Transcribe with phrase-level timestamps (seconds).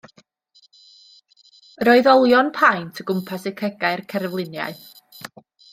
[1.89, 4.83] Roedd olion paent o gwmpas cegau'r cerfluniau.